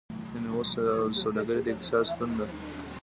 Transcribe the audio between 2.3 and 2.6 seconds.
ده.